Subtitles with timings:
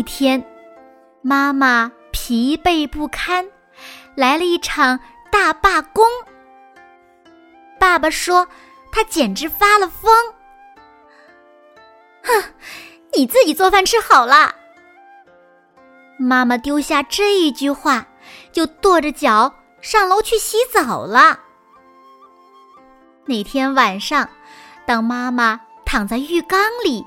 [0.00, 0.42] 一天，
[1.20, 3.46] 妈妈疲惫不堪，
[4.14, 4.98] 来了一场
[5.30, 6.02] 大罢工。
[7.78, 8.48] 爸爸说
[8.90, 10.10] ：“他简直发了疯。”
[12.24, 12.42] 哼，
[13.12, 14.54] 你自己做饭吃好了。
[16.18, 18.06] 妈妈丢下这一句话，
[18.52, 21.38] 就跺着脚上楼去洗澡了。
[23.26, 24.26] 那天晚上，
[24.86, 27.04] 当妈妈躺在浴缸里。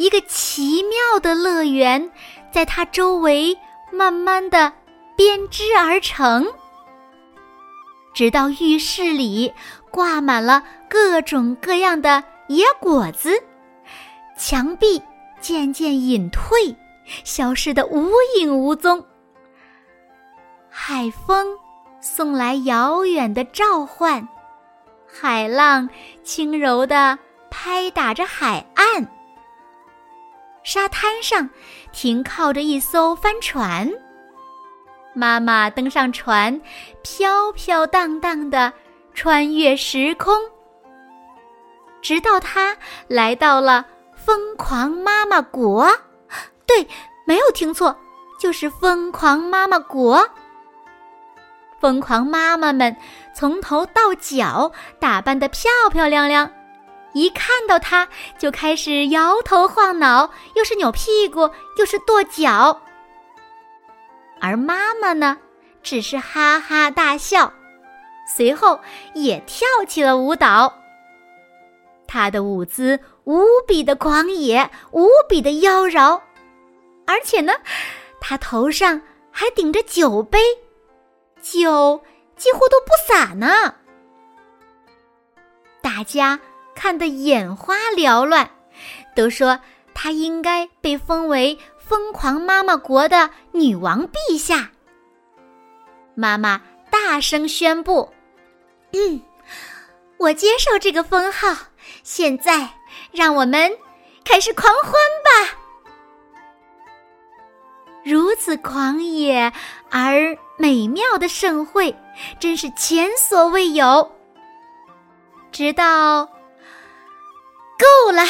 [0.00, 2.10] 一个奇妙的乐园，
[2.50, 3.54] 在它周围
[3.92, 4.72] 慢慢的
[5.14, 6.46] 编织而成，
[8.14, 9.52] 直到浴室里
[9.90, 13.30] 挂满了各种各样的野果子，
[14.38, 15.02] 墙壁
[15.38, 16.74] 渐渐隐退，
[17.22, 19.04] 消失的无影无踪。
[20.70, 21.46] 海风
[22.00, 24.26] 送来遥远的召唤，
[25.06, 25.90] 海浪
[26.24, 27.18] 轻柔的
[27.50, 29.06] 拍打着海岸。
[30.62, 31.48] 沙滩上
[31.92, 33.90] 停靠着一艘帆船，
[35.14, 36.60] 妈妈登上船，
[37.02, 38.72] 飘飘荡荡的
[39.14, 40.34] 穿越时空，
[42.02, 42.76] 直到她
[43.08, 45.88] 来到了疯狂妈妈国。
[46.66, 46.86] 对，
[47.26, 47.96] 没有听错，
[48.38, 50.28] 就是疯狂妈妈国。
[51.80, 52.94] 疯狂妈妈们
[53.34, 56.50] 从头到脚打扮的漂漂亮亮。
[57.12, 58.08] 一看到他，
[58.38, 62.82] 就开始摇头晃脑，又是扭屁股，又是跺脚。
[64.40, 65.38] 而妈妈呢，
[65.82, 67.52] 只是哈哈大笑，
[68.34, 68.80] 随后
[69.14, 70.72] 也跳起了舞蹈。
[72.06, 76.20] 她的舞姿无比的狂野，无比的妖娆，
[77.06, 77.52] 而且呢，
[78.20, 79.00] 她头上
[79.30, 80.38] 还顶着酒杯，
[81.42, 82.02] 酒
[82.36, 83.74] 几乎都不洒呢。
[85.82, 86.38] 大家。
[86.80, 88.50] 看得眼花缭乱，
[89.14, 89.60] 都说
[89.92, 94.70] 她应该被封为疯狂妈妈国的女王陛下。
[96.14, 98.10] 妈妈大声宣布
[98.92, 99.20] ：“嗯，
[100.16, 101.54] 我接受这个封号。
[102.02, 102.70] 现在，
[103.12, 103.70] 让我们
[104.24, 104.92] 开始狂欢
[105.22, 105.58] 吧！
[108.02, 109.52] 如此狂野
[109.90, 111.94] 而美妙的盛会，
[112.38, 114.10] 真是前所未有。
[115.52, 116.26] 直到……”
[117.80, 118.22] 够了！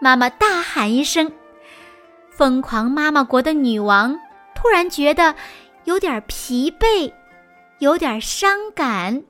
[0.00, 1.30] 妈妈大喊一声。
[2.30, 4.18] 疯狂妈妈国的女王
[4.54, 5.34] 突然觉得
[5.84, 7.12] 有点疲惫，
[7.78, 9.22] 有点伤感，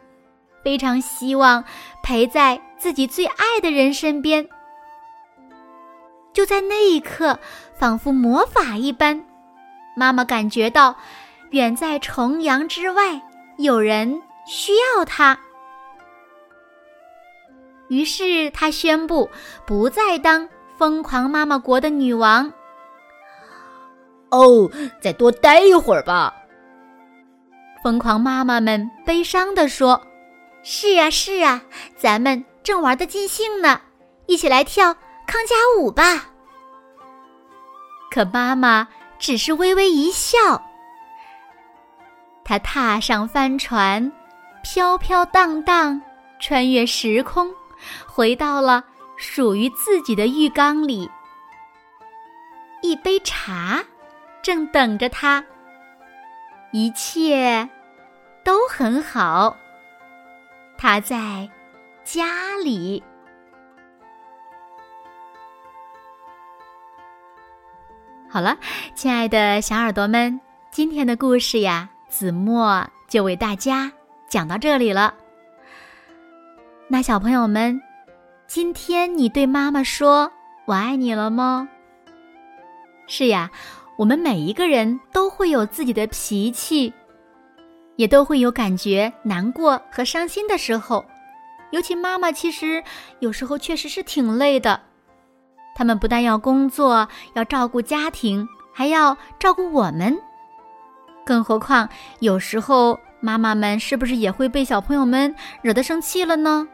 [0.62, 1.64] 非常希望
[2.02, 4.48] 陪在自己最爱的人身边。
[6.32, 7.38] 就在那一刻，
[7.76, 9.24] 仿佛魔法一般，
[9.96, 10.96] 妈妈感觉到
[11.50, 13.20] 远在重洋之外
[13.58, 15.38] 有人需要她。
[17.88, 19.28] 于是他宣布
[19.66, 22.52] 不再当疯狂妈妈国的女王。
[24.30, 26.34] 哦，再多待一会儿吧。
[27.82, 30.00] 疯狂妈妈们悲伤地说
[30.64, 31.62] ：“是啊，是啊，
[31.96, 33.80] 咱们正玩得尽兴呢，
[34.26, 34.94] 一起来跳
[35.26, 36.30] 康佳舞吧。”
[38.10, 40.38] 可妈妈只是微微一笑。
[42.44, 44.10] 她踏上帆船，
[44.62, 46.00] 飘飘荡荡，
[46.40, 47.52] 穿越时空。
[48.06, 48.84] 回到了
[49.16, 51.10] 属于自己的浴缸里，
[52.82, 53.82] 一杯茶
[54.42, 55.44] 正等着他。
[56.72, 57.68] 一切
[58.44, 59.56] 都很好，
[60.76, 61.48] 他在
[62.02, 63.02] 家里。
[68.28, 68.58] 好了，
[68.96, 70.40] 亲爱的小耳朵们，
[70.72, 73.92] 今天的故事呀，子墨就为大家
[74.28, 75.14] 讲到这里了。
[76.86, 77.80] 那小朋友们，
[78.46, 80.30] 今天你对妈妈说
[80.66, 81.66] “我爱你”了吗？
[83.06, 83.50] 是呀，
[83.96, 86.92] 我们每一个人都会有自己的脾气，
[87.96, 91.02] 也都会有感觉难过和伤心的时候。
[91.70, 92.84] 尤其妈妈，其实
[93.18, 94.78] 有时候确实是挺累的。
[95.74, 100.16] 他们不但要工作，要照顾家庭，还要照顾我们。
[101.24, 101.88] 更何况
[102.20, 106.68] 有时候妈妈们是不是也会被小朋友们惹得生气了呢？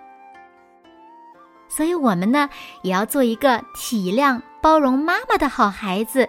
[1.69, 2.51] 所以，我们呢
[2.83, 6.29] 也要做一个体谅、包容妈妈的好孩子。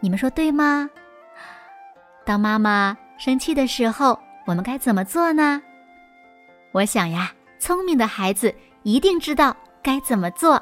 [0.00, 0.90] 你们说对吗？
[2.24, 5.62] 当妈妈生气的时候，我们该怎么做呢？
[6.72, 10.60] 我想呀，聪明的孩子一定知道该怎么做。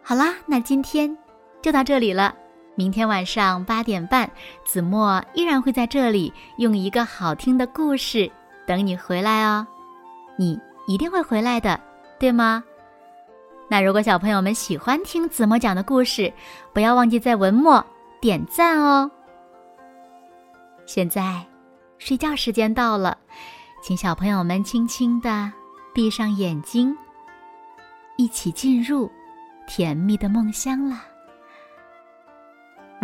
[0.00, 1.18] 好啦，那今天
[1.60, 2.32] 就到这里了。
[2.76, 4.28] 明天晚上八点半，
[4.64, 8.30] 子墨依然会在这里用一个好听的故事
[8.66, 9.66] 等你回来哦。
[10.36, 11.80] 你一定会回来的，
[12.18, 12.64] 对吗？
[13.68, 16.32] 那如果小朋友们喜欢听子墨讲的故事，
[16.72, 17.84] 不要忘记在文末
[18.20, 19.10] 点赞哦。
[20.84, 21.42] 现在
[21.98, 23.16] 睡觉时间到了，
[23.82, 25.50] 请小朋友们轻轻的
[25.94, 26.96] 闭上眼睛，
[28.16, 29.10] 一起进入。
[29.66, 30.84] 甜蜜的梦乡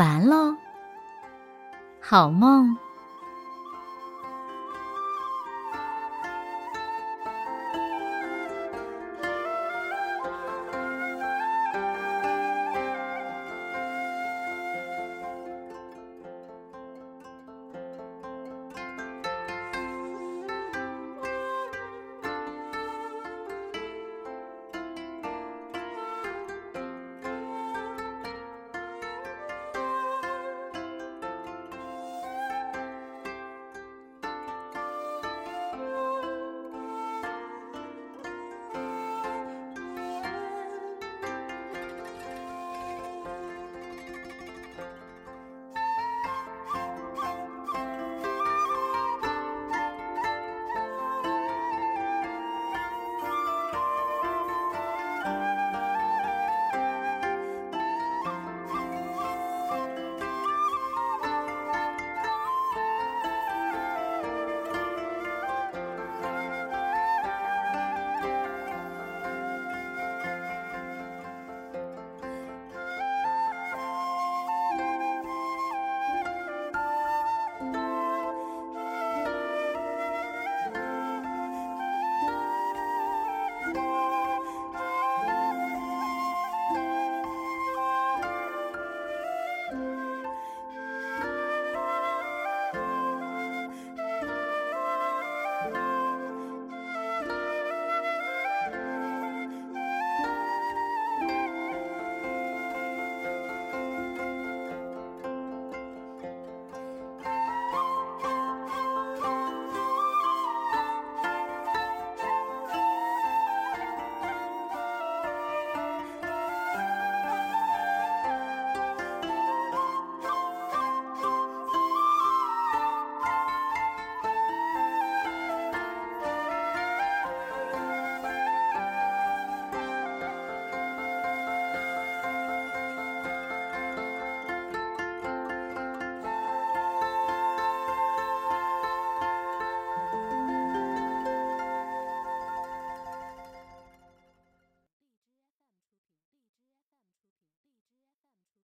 [0.01, 0.57] 完喽，
[2.01, 2.75] 好梦。